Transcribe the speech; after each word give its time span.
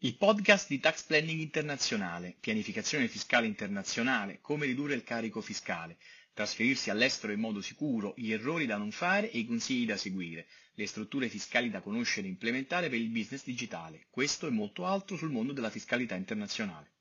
Il 0.00 0.16
podcast 0.16 0.68
di 0.68 0.78
Tax 0.78 1.02
Planning 1.02 1.40
Internazionale, 1.40 2.36
pianificazione 2.38 3.08
fiscale 3.08 3.48
internazionale, 3.48 4.38
come 4.40 4.64
ridurre 4.64 4.94
il 4.94 5.02
carico 5.02 5.40
fiscale, 5.40 5.96
trasferirsi 6.32 6.88
all'estero 6.88 7.32
in 7.32 7.40
modo 7.40 7.60
sicuro, 7.60 8.14
gli 8.16 8.30
errori 8.30 8.64
da 8.64 8.76
non 8.76 8.92
fare 8.92 9.28
e 9.28 9.40
i 9.40 9.44
consigli 9.44 9.86
da 9.86 9.96
seguire, 9.96 10.46
le 10.74 10.86
strutture 10.86 11.28
fiscali 11.28 11.68
da 11.68 11.80
conoscere 11.80 12.28
e 12.28 12.30
implementare 12.30 12.88
per 12.88 13.00
il 13.00 13.08
business 13.08 13.42
digitale. 13.42 14.06
Questo 14.08 14.46
e 14.46 14.50
molto 14.50 14.86
altro 14.86 15.16
sul 15.16 15.32
mondo 15.32 15.52
della 15.52 15.68
fiscalità 15.68 16.14
internazionale 16.14 16.92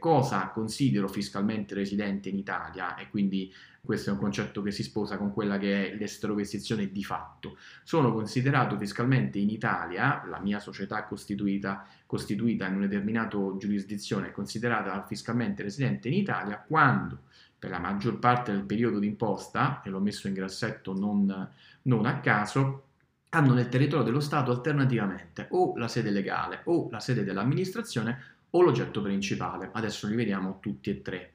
cosa 0.00 0.48
considero 0.48 1.06
fiscalmente 1.06 1.76
residente 1.76 2.28
in 2.28 2.36
Italia 2.36 2.96
e 2.96 3.08
quindi 3.08 3.52
questo 3.80 4.10
è 4.10 4.12
un 4.12 4.18
concetto 4.18 4.60
che 4.60 4.72
si 4.72 4.82
sposa 4.82 5.16
con 5.16 5.32
quella 5.32 5.56
che 5.56 5.92
è 5.92 5.94
l'esterovestizione 5.94 6.90
di 6.90 7.04
fatto. 7.04 7.56
Sono 7.84 8.12
considerato 8.12 8.76
fiscalmente 8.76 9.38
in 9.38 9.48
Italia, 9.48 10.24
la 10.28 10.40
mia 10.40 10.58
società 10.58 11.04
costituita, 11.04 11.86
costituita 12.04 12.66
in 12.66 12.74
una 12.74 12.86
determinata 12.86 13.38
giurisdizione 13.56 14.28
è 14.28 14.32
considerata 14.32 15.04
fiscalmente 15.06 15.62
residente 15.62 16.08
in 16.08 16.14
Italia 16.14 16.58
quando 16.58 17.28
per 17.58 17.70
la 17.70 17.78
maggior 17.78 18.18
parte 18.18 18.52
del 18.52 18.64
periodo 18.64 18.98
d'imposta, 18.98 19.82
e 19.84 19.90
l'ho 19.90 20.00
messo 20.00 20.26
in 20.26 20.32
grassetto 20.32 20.98
non, 20.98 21.48
non 21.82 22.06
a 22.06 22.20
caso, 22.20 22.84
hanno 23.30 23.52
nel 23.52 23.68
territorio 23.68 24.04
dello 24.04 24.20
Stato 24.20 24.50
alternativamente 24.50 25.46
o 25.50 25.76
la 25.76 25.86
sede 25.86 26.10
legale 26.10 26.62
o 26.64 26.88
la 26.90 27.00
sede 27.00 27.22
dell'amministrazione 27.22 28.38
o 28.50 28.62
l'oggetto 28.62 29.00
principale. 29.02 29.70
Adesso 29.72 30.06
li 30.06 30.14
vediamo 30.14 30.58
tutti 30.60 30.90
e 30.90 31.02
tre. 31.02 31.32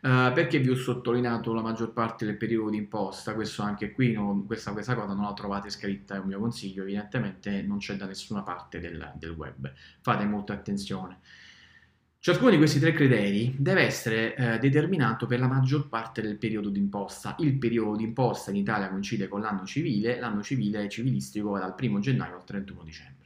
Uh, 0.00 0.32
perché 0.32 0.60
vi 0.60 0.70
ho 0.70 0.76
sottolineato 0.76 1.52
la 1.52 1.60
maggior 1.60 1.92
parte 1.92 2.24
del 2.24 2.36
periodo 2.36 2.70
d'imposta? 2.70 3.34
Questo 3.34 3.62
anche 3.62 3.90
qui, 3.90 4.12
non, 4.12 4.46
questa, 4.46 4.72
questa, 4.72 4.94
cosa 4.94 5.12
non 5.12 5.24
la 5.24 5.32
trovate 5.32 5.70
scritta, 5.70 6.14
è 6.14 6.18
un 6.20 6.28
mio 6.28 6.38
consiglio, 6.38 6.82
evidentemente 6.82 7.62
non 7.62 7.78
c'è 7.78 7.96
da 7.96 8.06
nessuna 8.06 8.42
parte 8.42 8.78
del, 8.78 9.12
del 9.16 9.30
web. 9.30 9.72
Fate 10.00 10.24
molta 10.24 10.52
attenzione. 10.52 11.18
Ciascuno 12.20 12.50
di 12.50 12.56
questi 12.56 12.80
tre 12.80 12.92
criteri 12.92 13.54
deve 13.58 13.82
essere 13.82 14.34
eh, 14.34 14.58
determinato 14.58 15.26
per 15.26 15.38
la 15.38 15.46
maggior 15.46 15.88
parte 15.88 16.20
del 16.20 16.36
periodo 16.36 16.68
d'imposta. 16.68 17.36
Il 17.38 17.56
periodo 17.58 17.96
d'imposta 17.96 18.50
in 18.50 18.56
Italia 18.56 18.88
coincide 18.88 19.28
con 19.28 19.40
l'anno 19.40 19.64
civile, 19.64 20.18
l'anno 20.18 20.42
civile 20.42 20.88
civilistico 20.88 21.50
va 21.50 21.60
dal 21.60 21.74
1 21.80 22.00
gennaio 22.00 22.34
al 22.34 22.44
31 22.44 22.82
dicembre. 22.82 23.17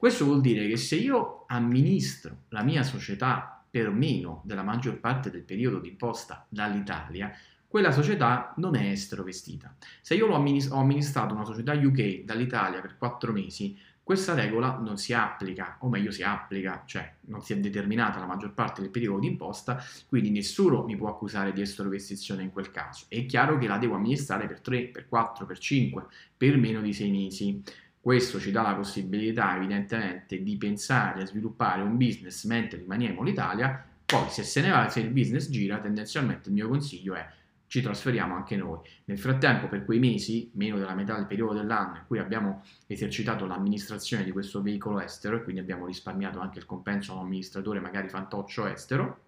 Questo 0.00 0.24
vuol 0.24 0.40
dire 0.40 0.66
che 0.66 0.78
se 0.78 0.96
io 0.96 1.44
amministro 1.48 2.44
la 2.48 2.62
mia 2.62 2.82
società 2.82 3.62
per 3.68 3.90
meno 3.90 4.40
della 4.46 4.62
maggior 4.62 4.98
parte 4.98 5.30
del 5.30 5.42
periodo 5.42 5.78
d'imposta 5.78 6.46
dall'Italia, 6.48 7.30
quella 7.68 7.92
società 7.92 8.54
non 8.56 8.76
è 8.76 8.92
esterovestita. 8.92 9.76
Se 10.00 10.14
io 10.14 10.26
ho 10.26 10.78
amministrato 10.78 11.34
una 11.34 11.44
società 11.44 11.74
UK 11.74 12.22
dall'Italia 12.24 12.80
per 12.80 12.96
quattro 12.96 13.30
mesi, 13.32 13.76
questa 14.02 14.32
regola 14.32 14.78
non 14.78 14.96
si 14.96 15.12
applica, 15.12 15.76
o 15.80 15.90
meglio 15.90 16.10
si 16.12 16.22
applica, 16.22 16.82
cioè 16.86 17.16
non 17.26 17.42
si 17.42 17.52
è 17.52 17.58
determinata 17.58 18.18
la 18.20 18.26
maggior 18.26 18.54
parte 18.54 18.80
del 18.80 18.88
periodo 18.88 19.18
d'imposta, 19.18 19.84
quindi 20.08 20.30
nessuno 20.30 20.82
mi 20.82 20.96
può 20.96 21.10
accusare 21.10 21.52
di 21.52 21.60
esterovestizione 21.60 22.42
in 22.42 22.52
quel 22.52 22.70
caso. 22.70 23.04
È 23.06 23.26
chiaro 23.26 23.58
che 23.58 23.66
la 23.66 23.76
devo 23.76 23.96
amministrare 23.96 24.46
per 24.46 24.62
3, 24.62 24.84
per 24.84 25.08
4, 25.08 25.44
per 25.44 25.58
5, 25.58 26.06
per 26.38 26.56
meno 26.56 26.80
di 26.80 26.94
6 26.94 27.10
mesi. 27.10 27.62
Questo 28.00 28.40
ci 28.40 28.50
dà 28.50 28.62
la 28.62 28.74
possibilità 28.74 29.56
evidentemente 29.56 30.42
di 30.42 30.56
pensare 30.56 31.22
a 31.22 31.26
sviluppare 31.26 31.82
un 31.82 31.98
business 31.98 32.44
mentre 32.44 32.78
rimaniamo 32.78 33.22
l'Italia, 33.22 33.84
poi 34.06 34.28
se 34.30 34.42
se 34.42 34.62
ne 34.62 34.70
va, 34.70 34.88
se 34.88 35.00
il 35.00 35.10
business 35.10 35.50
gira, 35.50 35.78
tendenzialmente 35.78 36.48
il 36.48 36.54
mio 36.54 36.68
consiglio 36.68 37.14
è 37.14 37.28
ci 37.70 37.82
trasferiamo 37.82 38.34
anche 38.34 38.56
noi. 38.56 38.80
Nel 39.04 39.18
frattempo, 39.18 39.68
per 39.68 39.84
quei 39.84 40.00
mesi, 40.00 40.50
meno 40.54 40.76
della 40.76 40.94
metà 40.94 41.14
del 41.14 41.26
periodo 41.26 41.52
dell'anno 41.52 41.98
in 41.98 42.02
cui 42.08 42.18
abbiamo 42.18 42.64
esercitato 42.88 43.46
l'amministrazione 43.46 44.24
di 44.24 44.32
questo 44.32 44.60
veicolo 44.60 44.98
estero 44.98 45.36
e 45.36 45.42
quindi 45.44 45.60
abbiamo 45.60 45.86
risparmiato 45.86 46.40
anche 46.40 46.58
il 46.58 46.66
compenso 46.66 47.12
a 47.12 47.16
un 47.16 47.26
amministratore 47.26 47.78
magari 47.78 48.08
fantoccio 48.08 48.66
estero, 48.66 49.20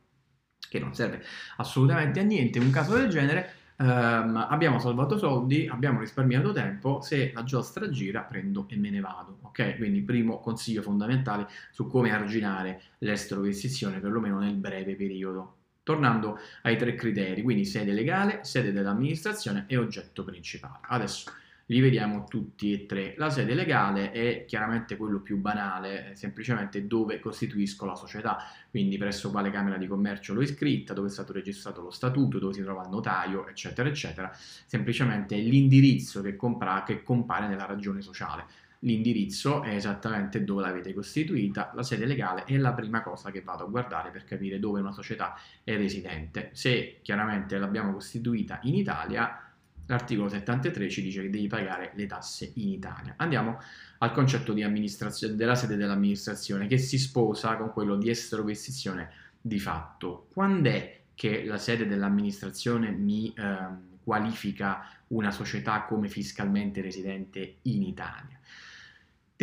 che 0.58 0.80
non 0.80 0.92
serve 0.92 1.22
assolutamente 1.58 2.18
a 2.18 2.24
niente 2.24 2.58
in 2.58 2.64
un 2.64 2.72
caso 2.72 2.96
del 2.96 3.08
genere, 3.08 3.54
Um, 3.82 4.36
abbiamo 4.48 4.78
salvato 4.78 5.18
soldi, 5.18 5.66
abbiamo 5.66 5.98
risparmiato 5.98 6.52
tempo, 6.52 7.00
se 7.00 7.32
la 7.34 7.42
giostra 7.42 7.90
gira 7.90 8.20
prendo 8.20 8.66
e 8.68 8.76
me 8.76 8.90
ne 8.90 9.00
vado, 9.00 9.38
ok? 9.40 9.76
Quindi 9.76 10.02
primo 10.02 10.38
consiglio 10.38 10.82
fondamentale 10.82 11.48
su 11.72 11.88
come 11.88 12.12
arginare 12.12 12.80
l'estero-investizione, 12.98 13.98
perlomeno 13.98 14.38
nel 14.38 14.54
breve 14.54 14.94
periodo. 14.94 15.56
Tornando 15.82 16.38
ai 16.62 16.76
tre 16.76 16.94
criteri, 16.94 17.42
quindi 17.42 17.64
sede 17.64 17.90
legale, 17.90 18.44
sede 18.44 18.70
dell'amministrazione 18.70 19.64
e 19.66 19.76
oggetto 19.76 20.22
principale. 20.22 20.78
Adesso 20.82 21.32
li 21.66 21.80
vediamo 21.80 22.24
tutti 22.24 22.72
e 22.72 22.86
tre. 22.86 23.14
La 23.16 23.30
sede 23.30 23.54
legale 23.54 24.10
è 24.12 24.44
chiaramente 24.46 24.96
quello 24.96 25.20
più 25.20 25.38
banale, 25.38 26.12
semplicemente 26.14 26.86
dove 26.86 27.20
costituisco 27.20 27.86
la 27.86 27.94
società, 27.94 28.38
quindi 28.70 28.98
presso 28.98 29.30
quale 29.30 29.50
Camera 29.50 29.76
di 29.76 29.86
Commercio 29.86 30.34
l'ho 30.34 30.42
iscritta, 30.42 30.92
dove 30.92 31.08
è 31.08 31.10
stato 31.10 31.32
registrato 31.32 31.82
lo 31.82 31.90
statuto, 31.90 32.38
dove 32.38 32.54
si 32.54 32.62
trova 32.62 32.82
il 32.84 32.90
notaio, 32.90 33.46
eccetera, 33.48 33.88
eccetera. 33.88 34.30
Semplicemente 34.32 35.36
l'indirizzo 35.36 36.20
che, 36.22 36.36
compra, 36.36 36.82
che 36.84 37.02
compare 37.02 37.46
nella 37.46 37.66
ragione 37.66 38.00
sociale. 38.02 38.44
L'indirizzo 38.84 39.62
è 39.62 39.74
esattamente 39.74 40.42
dove 40.42 40.62
l'avete 40.62 40.92
costituita, 40.92 41.70
la 41.74 41.84
sede 41.84 42.04
legale 42.04 42.42
è 42.44 42.56
la 42.56 42.72
prima 42.72 43.00
cosa 43.00 43.30
che 43.30 43.40
vado 43.40 43.64
a 43.64 43.68
guardare 43.68 44.10
per 44.10 44.24
capire 44.24 44.58
dove 44.58 44.80
una 44.80 44.90
società 44.90 45.38
è 45.62 45.76
residente. 45.76 46.50
Se 46.52 46.98
chiaramente 47.00 47.58
l'abbiamo 47.58 47.92
costituita 47.92 48.58
in 48.62 48.74
Italia, 48.74 49.51
L'articolo 49.86 50.28
73 50.28 50.88
ci 50.88 51.02
dice 51.02 51.22
che 51.22 51.30
devi 51.30 51.48
pagare 51.48 51.92
le 51.94 52.06
tasse 52.06 52.52
in 52.54 52.68
Italia. 52.68 53.14
Andiamo 53.16 53.58
al 53.98 54.12
concetto 54.12 54.52
della 54.52 55.54
sede 55.54 55.76
dell'amministrazione 55.76 56.66
che 56.66 56.78
si 56.78 56.98
sposa 56.98 57.56
con 57.56 57.72
quello 57.72 57.96
di 57.96 58.08
esterovestizione 58.08 59.10
di 59.40 59.58
fatto. 59.58 60.28
Quando 60.32 60.68
è 60.68 61.00
che 61.14 61.44
la 61.44 61.58
sede 61.58 61.86
dell'amministrazione 61.86 62.90
mi 62.90 63.32
eh, 63.36 63.56
qualifica 64.02 64.88
una 65.08 65.30
società 65.30 65.82
come 65.82 66.08
fiscalmente 66.08 66.80
residente 66.80 67.56
in 67.62 67.82
Italia? 67.82 68.38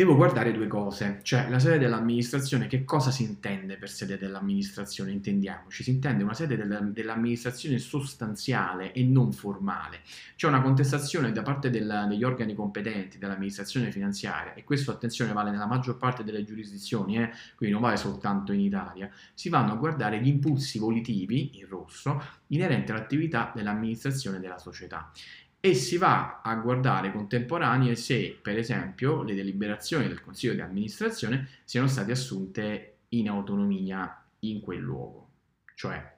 Devo 0.00 0.16
guardare 0.16 0.50
due 0.50 0.66
cose, 0.66 1.20
cioè 1.20 1.50
la 1.50 1.58
sede 1.58 1.76
dell'amministrazione, 1.76 2.68
che 2.68 2.84
cosa 2.84 3.10
si 3.10 3.22
intende 3.22 3.76
per 3.76 3.90
sede 3.90 4.16
dell'amministrazione? 4.16 5.12
Intendiamoci, 5.12 5.82
si 5.82 5.90
intende 5.90 6.24
una 6.24 6.32
sede 6.32 6.56
dell'amministrazione 6.56 7.78
sostanziale 7.78 8.92
e 8.92 9.04
non 9.04 9.30
formale. 9.30 10.00
C'è 10.36 10.46
una 10.46 10.62
contestazione 10.62 11.32
da 11.32 11.42
parte 11.42 11.68
del, 11.68 12.06
degli 12.08 12.24
organi 12.24 12.54
competenti 12.54 13.18
dell'amministrazione 13.18 13.92
finanziaria 13.92 14.54
e 14.54 14.64
questo 14.64 14.90
attenzione 14.90 15.34
vale 15.34 15.50
nella 15.50 15.66
maggior 15.66 15.98
parte 15.98 16.24
delle 16.24 16.44
giurisdizioni, 16.44 17.18
eh, 17.18 17.30
quindi 17.54 17.74
non 17.74 17.82
vale 17.82 17.98
soltanto 17.98 18.52
in 18.52 18.60
Italia, 18.60 19.10
si 19.34 19.50
vanno 19.50 19.72
a 19.72 19.76
guardare 19.76 20.18
gli 20.18 20.28
impulsi 20.28 20.78
volitivi, 20.78 21.58
in 21.58 21.68
rosso, 21.68 22.22
inerenti 22.46 22.90
all'attività 22.90 23.52
dell'amministrazione 23.54 24.40
della 24.40 24.56
società 24.56 25.12
e 25.60 25.74
si 25.74 25.98
va 25.98 26.40
a 26.42 26.54
guardare 26.56 27.12
contemporanee 27.12 27.94
se, 27.94 28.38
per 28.40 28.56
esempio, 28.56 29.22
le 29.22 29.34
deliberazioni 29.34 30.08
del 30.08 30.22
Consiglio 30.22 30.54
di 30.54 30.62
amministrazione 30.62 31.48
siano 31.64 31.86
state 31.86 32.12
assunte 32.12 32.94
in 33.08 33.28
autonomia 33.28 34.24
in 34.40 34.60
quel 34.60 34.80
luogo. 34.80 35.28
Cioè, 35.74 36.16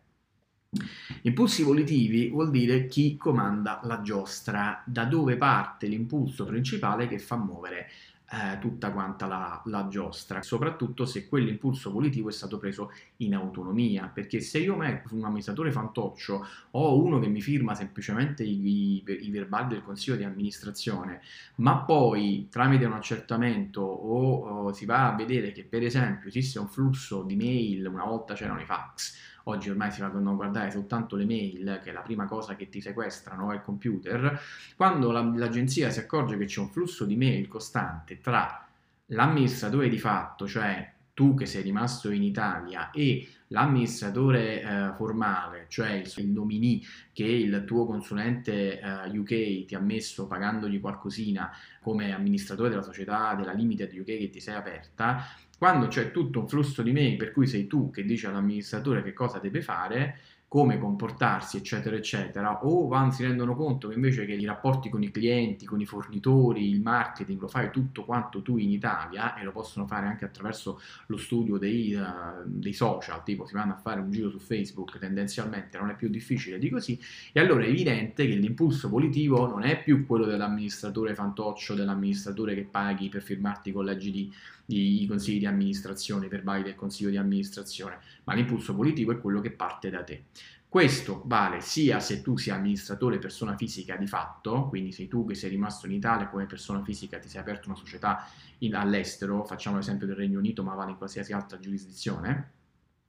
impulsi 1.23 1.65
volitivi 1.65 2.29
vuol 2.29 2.51
dire 2.51 2.87
chi 2.87 3.17
comanda 3.17 3.81
la 3.83 4.01
giostra, 4.01 4.83
da 4.87 5.05
dove 5.05 5.37
parte 5.37 5.89
l'impulso 5.89 6.45
principale 6.45 7.09
che 7.09 7.19
fa 7.19 7.37
muovere 7.37 7.91
eh, 8.33 8.59
tutta 8.61 8.91
quanta 8.93 9.27
la, 9.27 9.61
la, 9.67 9.89
giostra, 9.89 10.41
soprattutto 10.41 11.05
se 11.05 11.29
quell'impulso 11.29 11.91
volitivo 11.91 12.31
è 12.31 12.33
stato 12.33 12.57
preso 12.57 12.91
in 13.19 13.35
autonomia, 13.35 14.07
perché 14.07 14.41
se 14.41 14.59
io 14.59 14.75
metto 14.75 15.15
un 15.15 15.25
amministratore 15.25 15.71
fantoccio 15.71 16.47
o 16.71 16.99
uno 16.99 17.19
che 17.19 17.29
mi 17.29 17.43
firma 17.43 17.75
semplicemente 17.75 18.43
i, 18.43 19.03
i, 19.05 19.27
i 19.27 19.31
verbali 19.31 19.75
del 19.75 19.83
consiglio 19.83 20.17
di 20.17 20.25
amministrazione, 20.25 21.21
ma 21.57 21.85
poi 21.85 22.49
tramite 22.51 22.87
un 22.87 22.95
accertamento 22.95 23.83
o, 23.83 24.65
o 24.65 24.73
si 24.73 24.87
va 24.87 25.13
a 25.13 25.15
vedere 25.15 25.53
che 25.53 25.65
per 25.65 25.83
esempio 25.83 26.29
esiste 26.29 26.59
un 26.59 26.69
flusso 26.69 27.25
di 27.25 27.37
mail, 27.37 27.87
una 27.87 28.05
volta 28.05 28.33
c'erano 28.33 28.63
i 28.63 28.65
fax, 28.65 29.41
oggi 29.45 29.71
ormai 29.71 29.91
si 29.91 30.01
vanno 30.01 30.31
a 30.31 30.35
guardare 30.35 30.71
soltanto 30.71 31.17
le 31.17 31.25
mail, 31.25 31.81
che 31.83 31.91
è 31.91 31.93
la 31.93 32.01
prima 32.01 32.27
cosa 32.27 32.57
che 32.57 32.69
ti 32.69 32.81
sequestrano 32.81 33.53
è 33.53 33.57
il 33.57 33.63
computer, 33.63 34.41
quando 34.77 35.11
la, 35.11 35.23
l'agenzia 35.23 35.91
si 35.91 35.99
accorge 35.99 36.37
che 36.37 36.47
c'è 36.47 36.61
un 36.61 36.71
flusso 36.71 37.05
di 37.05 37.17
mail 37.17 37.49
costante 37.49 38.21
tra 38.21 38.67
l'amministratore 39.07 39.89
di 39.89 39.99
fatto, 39.99 40.47
cioè 40.47 40.93
tu 41.15 41.35
che 41.35 41.47
sei 41.47 41.63
rimasto 41.63 42.11
in 42.11 42.23
Italia 42.23 42.91
e 42.91 43.29
l'amministratore 43.49 44.63
eh, 44.63 44.93
formale, 44.97 45.67
cioè 45.69 45.91
il, 45.91 46.11
il 46.17 46.29
nominee 46.29 46.81
che 47.13 47.25
il 47.25 47.65
tuo 47.67 47.85
consulente 47.85 48.81
eh, 48.81 49.19
UK 49.19 49.67
ti 49.67 49.75
ha 49.75 49.79
messo 49.79 50.27
pagandogli 50.27 50.81
qualcosina 50.81 51.51
come 51.83 52.13
amministratore 52.13 52.71
della 52.71 52.83
società 52.83 53.35
della 53.35 53.53
Limited 53.53 53.93
UK 53.93 54.05
che 54.05 54.31
ti 54.31 54.41
sei 54.41 54.55
aperta, 54.55 55.23
quando 55.63 55.87
c'è 55.87 56.11
tutto 56.11 56.41
un 56.41 56.49
flusso 56.49 56.83
di 56.83 56.91
mail 56.91 57.17
per 57.17 57.31
cui 57.31 57.47
sei 57.47 57.69
tu 57.69 57.93
che 57.93 58.05
dici 58.05 58.27
all'amministratore 58.27 59.01
che 59.01 59.13
cosa 59.13 59.39
deve 59.39 59.63
fare, 59.63 60.19
come 60.53 60.79
comportarsi, 60.79 61.57
eccetera, 61.57 61.97
eccetera, 61.97 62.67
o 62.67 62.87
van, 62.87 63.11
si 63.11 63.23
rendono 63.23 63.57
conto 63.57 63.89
che 63.89 63.95
invece 63.95 64.27
che 64.27 64.35
i 64.35 64.45
rapporti 64.45 64.91
con 64.91 65.03
i 65.03 65.11
clienti, 65.11 65.65
con 65.65 65.81
i 65.81 65.87
fornitori, 65.87 66.69
il 66.69 66.83
marketing 66.83 67.41
lo 67.41 67.49
fai 67.49 67.71
tutto 67.71 68.05
quanto 68.05 68.43
tu 68.43 68.59
in 68.59 68.69
Italia 68.69 69.35
e 69.35 69.45
lo 69.45 69.53
possono 69.53 69.87
fare 69.87 70.05
anche 70.05 70.27
attraverso 70.27 70.79
lo 71.07 71.17
studio 71.17 71.57
dei, 71.57 71.95
uh, 71.95 72.43
dei 72.45 72.75
social, 72.75 73.23
tipo 73.25 73.47
si 73.47 73.55
vanno 73.55 73.73
a 73.73 73.77
fare 73.77 74.01
un 74.01 74.11
giro 74.11 74.29
su 74.29 74.39
Facebook, 74.41 74.99
tendenzialmente 74.99 75.79
non 75.79 75.89
è 75.89 75.97
più 75.97 76.11
difficile 76.11 76.59
di 76.59 76.69
così, 76.69 77.01
e 77.33 77.41
allora 77.41 77.65
è 77.65 77.69
evidente 77.69 78.27
che 78.27 78.35
l'impulso 78.35 78.91
volitivo 78.91 79.47
non 79.47 79.63
è 79.63 79.83
più 79.83 80.05
quello 80.05 80.27
dell'amministratore 80.27 81.15
fantoccio, 81.15 81.75
dell'amministratore 81.75 82.55
che 82.55 82.69
paghi 82.71 83.09
per 83.09 83.23
firmarti 83.23 83.71
i 83.71 83.73
collegi 83.73 84.11
di, 84.11 84.31
i 84.67 85.07
consigli 85.07 85.39
di 85.39 85.47
amministrazione, 85.47 86.27
i 86.27 86.29
verbali 86.29 86.63
del 86.63 86.75
consiglio 86.75 87.11
di 87.11 87.17
amministrazione, 87.17 87.99
ma 88.25 88.35
l'impulso 88.35 88.75
volitivo 88.75 89.13
è 89.13 89.19
quello 89.19 89.41
che 89.41 89.51
parte 89.51 89.91
da 89.91 90.03
te. 90.03 90.25
Questo 90.73 91.21
vale 91.27 91.61
sia 91.61 92.01
se 92.01 92.23
tu 92.23 92.39
sia 92.39 92.55
amministratore 92.55 93.19
persona 93.19 93.55
fisica 93.59 93.95
di 93.97 94.07
fatto, 94.07 94.69
quindi 94.71 94.91
sei 94.91 95.07
tu 95.07 95.27
che 95.27 95.35
sei 95.35 95.51
rimasto 95.51 95.85
in 95.85 95.93
Italia 95.93 96.31
come 96.31 96.47
persona 96.47 96.83
fisica 96.83 97.19
ti 97.19 97.29
sei 97.29 97.43
aperto 97.43 97.69
una 97.69 97.77
società 97.77 98.27
in, 98.61 98.75
all'estero, 98.75 99.45
facciamo 99.45 99.77
l'esempio 99.77 100.07
del 100.07 100.17
Regno 100.17 100.39
Unito, 100.39 100.63
ma 100.63 100.73
vale 100.73 100.93
in 100.93 100.97
qualsiasi 100.97 101.35
altra 101.35 101.59
giurisdizione, 101.59 102.53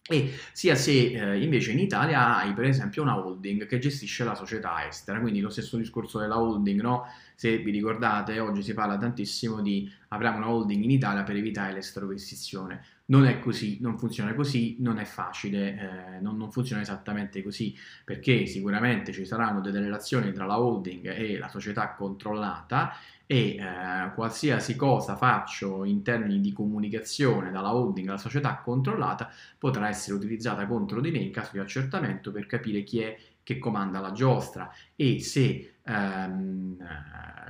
e 0.05 0.33
sia 0.51 0.75
se 0.75 0.91
eh, 0.91 1.41
invece 1.41 1.71
in 1.71 1.79
Italia 1.79 2.35
hai 2.35 2.51
per 2.51 2.65
esempio 2.65 3.01
una 3.01 3.17
holding 3.17 3.65
che 3.65 3.79
gestisce 3.79 4.25
la 4.25 4.35
società 4.35 4.85
estera, 4.85 5.21
quindi 5.21 5.39
lo 5.39 5.49
stesso 5.49 5.77
discorso 5.77 6.19
della 6.19 6.37
holding, 6.37 6.81
no? 6.81 7.05
Se 7.33 7.59
vi 7.59 7.71
ricordate, 7.71 8.41
oggi 8.41 8.61
si 8.61 8.73
parla 8.73 8.97
tantissimo 8.97 9.61
di 9.61 9.89
apriamo 10.13 10.37
una 10.37 10.49
holding 10.49 10.83
in 10.83 10.91
Italia 10.91 11.23
per 11.23 11.35
evitare 11.35 11.73
l'esterovestizione. 11.73 12.85
Non 13.05 13.25
è 13.25 13.39
così, 13.39 13.79
non 13.81 13.97
funziona 13.97 14.33
così, 14.33 14.77
non 14.79 14.97
è 14.97 15.05
facile, 15.05 16.15
eh, 16.15 16.19
non, 16.21 16.37
non, 16.37 16.51
funziona 16.51 16.81
esattamente 16.81 17.41
così, 17.41 17.75
perché 18.05 18.45
sicuramente 18.45 19.11
ci 19.11 19.25
saranno 19.25 19.59
delle 19.59 19.79
relazioni 19.79 20.31
tra 20.31 20.45
la 20.45 20.59
holding 20.59 21.05
e 21.07 21.37
la 21.37 21.49
società 21.49 21.93
controllata 21.93 22.93
e 23.25 23.55
eh, 23.55 24.13
qualsiasi 24.13 24.75
cosa 24.75 25.15
faccio 25.15 25.83
in 25.85 26.03
termini 26.03 26.39
di 26.39 26.53
comunicazione 26.53 27.51
dalla 27.51 27.73
holding 27.73 28.09
alla 28.09 28.17
società 28.17 28.57
controllata 28.57 29.31
potrà 29.57 29.87
essere 29.87 30.15
utilizzata 30.15 30.67
contro 30.67 30.99
di 30.99 31.09
me 31.09 31.19
in 31.19 31.31
caso 31.31 31.51
di 31.53 31.59
accertamento 31.59 32.31
per 32.31 32.45
capire 32.45 32.83
chi 32.83 32.99
è 32.99 33.17
che 33.41 33.59
comanda 33.59 33.99
la 33.99 34.11
giostra 34.11 34.71
e 34.95 35.21
se 35.21 35.72
ehm, 35.83 36.77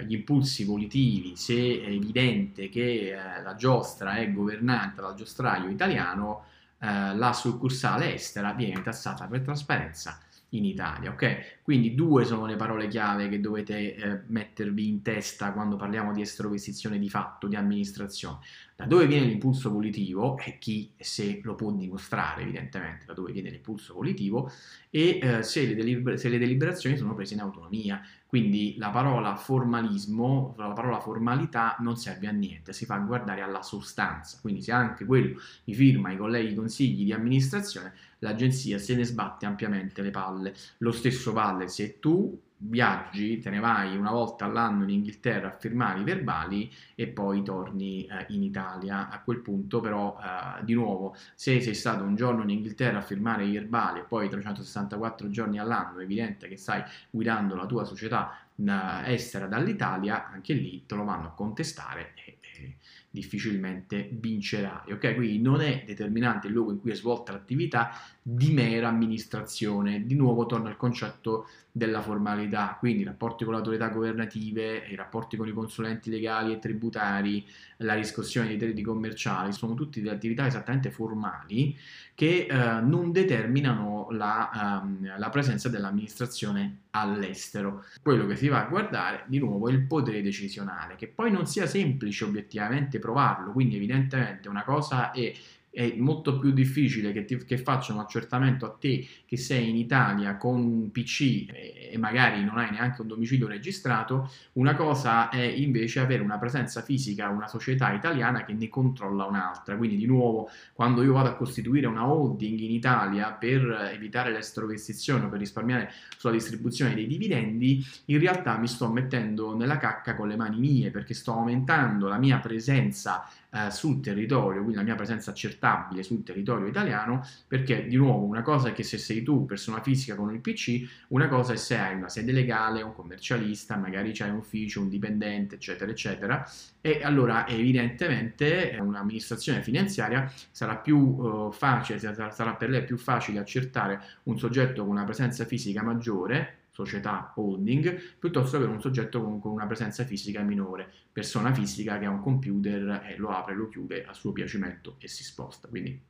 gli 0.05 0.13
impulsi 0.13 0.63
volitivi, 0.63 1.35
se 1.35 1.53
è 1.53 1.87
evidente 1.87 2.69
che 2.69 3.11
eh, 3.11 3.41
la 3.41 3.55
giostra 3.55 4.15
è 4.15 4.31
governata 4.31 5.01
dal 5.01 5.15
giostraio 5.15 5.69
italiano, 5.69 6.45
eh, 6.79 7.15
la 7.15 7.33
succursale 7.33 8.13
estera 8.13 8.53
viene 8.53 8.81
tassata 8.81 9.27
per 9.27 9.41
trasparenza 9.41 10.19
in 10.49 10.65
Italia, 10.65 11.11
ok? 11.11 11.59
Quindi 11.63 11.95
due 11.95 12.25
sono 12.25 12.45
le 12.45 12.57
parole 12.57 12.89
chiave 12.89 13.29
che 13.29 13.39
dovete 13.39 13.95
eh, 13.95 14.21
mettervi 14.27 14.85
in 14.85 15.01
testa 15.01 15.53
quando 15.53 15.77
parliamo 15.77 16.11
di 16.11 16.19
estrovestizione 16.19 16.99
di 16.99 17.09
fatto, 17.09 17.47
di 17.47 17.55
amministrazione. 17.55 18.39
Da 18.75 18.85
dove 18.85 19.07
viene 19.07 19.27
l'impulso 19.27 19.71
volitivo 19.71 20.37
e 20.39 20.57
chi 20.57 20.91
se 20.97 21.39
lo 21.43 21.55
può 21.55 21.71
dimostrare 21.71 22.41
evidentemente 22.41 23.05
da 23.05 23.13
dove 23.13 23.31
viene 23.31 23.49
l'impulso 23.49 23.93
volitivo 23.93 24.51
e 24.89 25.19
eh, 25.21 25.43
se, 25.43 25.65
le 25.65 25.75
deliber- 25.75 26.17
se 26.17 26.27
le 26.27 26.37
deliberazioni 26.37 26.97
sono 26.97 27.13
prese 27.13 27.35
in 27.35 27.39
autonomia. 27.39 28.01
Quindi 28.25 28.75
la 28.79 28.89
parola 28.89 29.35
formalismo, 29.35 30.55
la 30.57 30.71
parola 30.71 30.99
formalità 30.99 31.75
non 31.81 31.95
serve 31.97 32.25
a 32.27 32.31
niente, 32.31 32.73
si 32.73 32.83
fa 32.85 32.97
guardare 32.97 33.41
alla 33.41 33.61
sostanza. 33.61 34.39
Quindi 34.41 34.63
se 34.63 34.71
anche 34.71 35.05
quello 35.05 35.39
mi 35.65 35.75
firma 35.75 36.11
i 36.11 36.17
colleghi 36.17 36.55
consigli 36.55 37.03
di 37.03 37.13
amministrazione, 37.13 37.93
l'agenzia 38.23 38.79
se 38.79 38.95
ne 38.95 39.03
sbatte 39.03 39.45
ampiamente 39.45 40.01
le 40.01 40.09
palle. 40.09 40.55
Lo 40.79 40.91
stesso 40.91 41.31
vale 41.31 41.52
se 41.67 41.99
tu 41.99 42.39
viaggi, 42.69 43.39
te 43.39 43.49
ne 43.49 43.59
vai 43.59 43.97
una 43.97 44.11
volta 44.11 44.45
all'anno 44.45 44.83
in 44.83 44.89
Inghilterra 44.89 45.49
a 45.49 45.57
firmare 45.57 45.99
i 45.99 46.03
verbali 46.03 46.71
e 46.95 47.07
poi 47.07 47.43
torni 47.43 48.05
eh, 48.05 48.25
in 48.29 48.43
Italia. 48.43 49.09
A 49.09 49.21
quel 49.21 49.39
punto 49.39 49.79
però, 49.81 50.17
eh, 50.19 50.63
di 50.63 50.73
nuovo, 50.73 51.15
se 51.35 51.59
sei 51.61 51.73
stato 51.73 52.03
un 52.03 52.15
giorno 52.15 52.43
in 52.43 52.49
Inghilterra 52.49 52.99
a 52.99 53.01
firmare 53.01 53.45
i 53.45 53.51
verbali 53.51 53.99
e 53.99 54.03
poi 54.03 54.29
364 54.29 55.29
giorni 55.29 55.59
all'anno, 55.59 55.99
è 55.99 56.03
evidente 56.03 56.47
che 56.47 56.57
stai 56.57 56.83
guidando 57.09 57.55
la 57.55 57.65
tua 57.65 57.83
società 57.83 58.37
eh, 58.67 59.13
estera 59.13 59.47
dall'Italia, 59.47 60.29
anche 60.29 60.53
lì 60.53 60.85
te 60.85 60.95
lo 60.95 61.03
vanno 61.03 61.27
a 61.27 61.31
contestare 61.31 62.13
e, 62.15 62.37
e 62.41 62.77
difficilmente 63.13 64.09
vincerai. 64.11 64.91
Ok, 64.91 65.13
quindi 65.13 65.39
non 65.39 65.61
è 65.61 65.83
determinante 65.85 66.47
il 66.47 66.53
luogo 66.53 66.71
in 66.71 66.79
cui 66.79 66.91
è 66.91 66.95
svolta 66.95 67.31
l'attività 67.31 67.91
di 68.23 68.51
mera 68.51 68.87
amministrazione. 68.87 70.05
Di 70.07 70.15
nuovo 70.15 70.47
torna 70.47 70.69
al 70.69 70.77
concetto 70.77 71.47
della 71.71 72.01
formalità, 72.01 72.75
quindi 72.79 73.01
i 73.01 73.05
rapporti 73.05 73.43
con 73.43 73.53
le 73.53 73.59
autorità 73.59 73.89
governative, 73.89 74.87
i 74.89 74.95
rapporti 74.95 75.37
con 75.37 75.47
i 75.47 75.51
consulenti 75.51 76.09
legali 76.09 76.53
e 76.53 76.59
tributari, 76.59 77.45
la 77.77 77.93
riscossione 77.93 78.47
dei 78.47 78.57
crediti 78.57 78.81
commerciali, 78.81 79.51
sono 79.53 79.75
tutte 79.75 80.01
delle 80.01 80.15
attività 80.15 80.47
esattamente 80.47 80.89
formali 80.89 81.77
che 82.15 82.47
eh, 82.49 82.81
non 82.81 83.11
determinano 83.11 84.02
la, 84.15 84.81
um, 84.83 85.17
la 85.17 85.29
presenza 85.29 85.69
dell'amministrazione 85.69 86.83
all'estero. 86.91 87.83
Quello 88.01 88.25
che 88.25 88.35
si 88.35 88.47
va 88.47 88.65
a 88.65 88.69
guardare 88.69 89.23
di 89.27 89.39
nuovo 89.39 89.67
è 89.67 89.71
il 89.71 89.81
potere 89.81 90.21
decisionale, 90.21 90.95
che 90.95 91.07
poi 91.07 91.31
non 91.31 91.45
sia 91.45 91.65
semplice 91.65 92.23
obiettivamente 92.23 92.99
provarlo, 92.99 93.51
quindi 93.51 93.75
evidentemente 93.75 94.47
una 94.49 94.63
cosa 94.63 95.11
è 95.11 95.33
è 95.73 95.95
molto 95.97 96.37
più 96.37 96.51
difficile 96.51 97.11
che, 97.11 97.25
ti, 97.25 97.35
che 97.43 97.57
faccia 97.57 97.93
un 97.93 97.99
accertamento 97.99 98.67
a 98.67 98.69
te 98.79 99.07
che 99.25 99.37
sei 99.37 99.69
in 99.69 99.75
Italia 99.75 100.37
con 100.37 100.61
un 100.61 100.91
PC 100.91 101.47
e, 101.51 101.95
magari 101.97 102.43
non 102.43 102.59
hai 102.59 102.69
neanche 102.69 103.01
un 103.01 103.07
domicilio 103.07 103.47
registrato, 103.47 104.31
una 104.53 104.75
cosa 104.75 105.29
è 105.29 105.41
invece 105.41 105.99
avere 105.99 106.21
una 106.21 106.37
presenza 106.37 106.83
fisica, 106.83 107.29
una 107.29 107.47
società 107.47 107.91
italiana 107.91 108.45
che 108.45 108.53
ne 108.53 108.69
controlla 108.69 109.25
un'altra. 109.25 109.75
Quindi 109.75 109.97
di 109.97 110.05
nuovo, 110.05 110.47
quando 110.73 111.01
io 111.01 111.13
vado 111.13 111.29
a 111.29 111.35
costituire 111.35 111.87
una 111.87 112.07
holding 112.07 112.59
in 112.59 112.71
Italia 112.71 113.31
per 113.31 113.89
evitare 113.91 114.31
l'estrovestizione 114.31 115.25
o 115.25 115.29
per 115.29 115.39
risparmiare 115.39 115.91
sulla 116.17 116.33
distribuzione 116.33 116.93
dei 116.93 117.07
dividendi, 117.07 117.83
in 118.05 118.19
realtà 118.19 118.57
mi 118.57 118.67
sto 118.67 118.91
mettendo 118.91 119.55
nella 119.55 119.77
cacca 119.77 120.13
con 120.15 120.27
le 120.27 120.35
mani 120.35 120.59
mie 120.59 120.91
perché 120.91 121.15
sto 121.15 121.33
aumentando 121.33 122.07
la 122.07 122.19
mia 122.19 122.37
presenza 122.37 123.27
eh, 123.53 123.69
sul 123.69 123.99
territorio, 124.01 124.61
quindi 124.61 124.75
la 124.75 124.83
mia 124.83 124.95
presenza 124.95 125.31
accettabile 125.31 126.01
sul 126.01 126.23
territorio 126.23 126.65
italiano, 126.65 127.25
perché 127.47 127.85
di 127.85 127.95
nuovo 127.95 128.25
una 128.25 128.41
cosa 128.41 128.69
è 128.69 128.73
che 128.73 128.83
se 128.83 128.97
sei 128.97 129.21
tu 129.21 129.45
persona 129.45 129.81
fisica 129.81 130.15
con 130.15 130.33
il 130.33 130.39
PC, 130.39 130.87
una 131.09 131.27
cosa 131.27 131.53
è 131.53 131.55
se 131.55 131.77
hai 131.77 131.95
una 131.95 132.09
sede 132.09 132.31
legale, 132.31 132.81
un 132.81 132.93
commercialista, 132.93 133.75
magari 133.75 134.11
c'hai 134.11 134.29
un 134.29 134.37
ufficio, 134.37 134.81
un 134.81 134.89
dipendente, 134.89 135.55
eccetera, 135.55 135.91
eccetera, 135.91 136.49
e 136.81 137.01
allora 137.03 137.47
evidentemente 137.47 138.75
un'amministrazione 138.79 139.61
finanziaria 139.61 140.31
sarà 140.51 140.77
più 140.77 140.97
uh, 140.97 141.51
facile, 141.51 141.99
sarà 141.99 142.55
per 142.55 142.69
lei 142.69 142.83
più 142.83 142.97
facile 142.97 143.39
accertare 143.39 144.01
un 144.23 144.37
soggetto 144.37 144.81
con 144.81 144.91
una 144.91 145.03
presenza 145.03 145.45
fisica 145.45 145.83
maggiore 145.83 146.62
società 146.73 147.31
holding, 147.35 148.17
piuttosto 148.19 148.57
che 148.57 148.65
un 148.65 148.81
soggetto 148.81 149.21
con, 149.21 149.39
con, 149.39 149.51
una 149.51 149.67
presenza 149.67 150.03
fisica 150.03 150.41
minore, 150.41 150.91
persona 151.11 151.53
fisica 151.53 151.99
che 151.99 152.05
ha 152.05 152.09
un 152.09 152.19
computer 152.19 153.05
e 153.07 153.15
lo 153.17 153.29
apre, 153.29 153.55
lo 153.55 153.69
chiude 153.69 154.03
a 154.03 154.13
suo 154.13 154.31
piacimento 154.33 154.95
e 154.99 155.07
si 155.07 155.23
sposta. 155.23 155.67
Quindi 155.67 156.01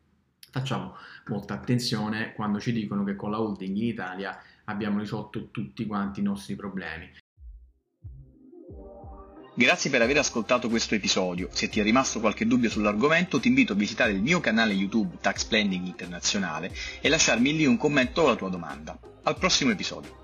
facciamo 0.50 0.96
molta 1.28 1.56
attenzione 1.56 2.34
quando 2.34 2.60
ci 2.60 2.72
dicono 2.72 3.04
che 3.04 3.16
con 3.16 3.32
la 3.32 3.42
holding 3.42 3.76
in 3.76 3.88
Italia 3.88 4.40
abbiamo 4.66 5.00
risolto 5.00 5.50
tutti 5.52 5.86
quanti 5.86 6.22
i 6.22 6.24
nostri 6.24 6.56
problemi. 6.56 7.12
Grazie 9.56 9.92
per 9.92 10.02
aver 10.02 10.18
ascoltato 10.18 10.68
questo 10.68 10.96
episodio. 10.96 11.50
Se 11.52 11.70
ti 11.70 11.80
è 11.80 11.84
rimasto 11.84 12.20
qualche 12.20 12.48
dubbio 12.48 12.72
sull'argomento, 12.72 13.40
ti 13.40 13.50
invito 13.50 13.74
a 13.74 13.76
visitare 13.76 14.12
il 14.12 14.22
mio 14.22 14.40
canale 14.40 14.74
YouTube 14.74 15.18
Tax 15.22 15.44
Planning 15.44 15.86
Internazionale 15.86 16.74
e 17.02 17.10
lasciarmi 17.10 17.56
lì 17.56 17.66
un 17.66 17.78
commento 17.78 18.22
o 18.22 18.28
la 18.30 18.36
tua 18.36 18.50
domanda. 18.50 18.98
Al 19.24 19.38
prossimo 19.38 19.72
episodio. 19.72 20.23